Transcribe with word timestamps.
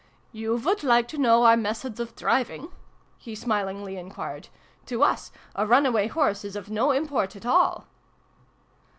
"You 0.41 0.55
would 0.55 0.81
like 0.81 1.07
to 1.09 1.19
know 1.19 1.43
our 1.43 1.55
methods 1.55 1.99
of 1.99 2.15
driving?" 2.15 2.69
he 3.19 3.35
smilingly 3.35 3.97
enquired. 3.97 4.49
"To 4.87 5.03
us, 5.03 5.31
a 5.53 5.67
run 5.67 5.85
away 5.85 6.07
horse 6.07 6.43
is 6.43 6.55
of 6.55 6.71
no 6.71 6.89
import 6.89 7.35
at 7.35 7.45
all 7.45 7.85